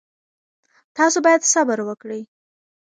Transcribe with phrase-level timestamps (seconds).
[0.97, 2.21] تاسو باید صبر وکړئ.